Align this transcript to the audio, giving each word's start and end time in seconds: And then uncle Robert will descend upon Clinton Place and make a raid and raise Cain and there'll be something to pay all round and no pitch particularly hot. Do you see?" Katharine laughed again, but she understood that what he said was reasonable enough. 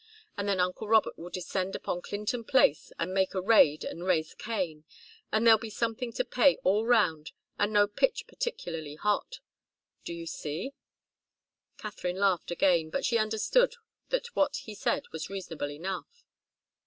And 0.35 0.49
then 0.49 0.59
uncle 0.59 0.87
Robert 0.87 1.15
will 1.15 1.29
descend 1.29 1.75
upon 1.75 2.01
Clinton 2.01 2.43
Place 2.43 2.91
and 2.97 3.13
make 3.13 3.35
a 3.35 3.39
raid 3.39 3.83
and 3.83 4.03
raise 4.03 4.33
Cain 4.33 4.83
and 5.31 5.45
there'll 5.45 5.59
be 5.59 5.69
something 5.69 6.11
to 6.13 6.25
pay 6.25 6.55
all 6.63 6.87
round 6.87 7.33
and 7.59 7.71
no 7.71 7.85
pitch 7.87 8.25
particularly 8.25 8.95
hot. 8.95 9.41
Do 10.03 10.15
you 10.15 10.25
see?" 10.25 10.73
Katharine 11.77 12.17
laughed 12.17 12.49
again, 12.49 12.89
but 12.89 13.05
she 13.05 13.19
understood 13.19 13.75
that 14.09 14.35
what 14.35 14.55
he 14.55 14.73
said 14.73 15.03
was 15.11 15.29
reasonable 15.29 15.69
enough. 15.69 16.25